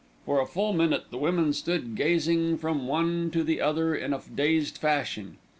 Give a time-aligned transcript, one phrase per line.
[0.25, 4.19] For a full minute the women stood gazing from one to the other in a
[4.33, 5.37] dazed fashion.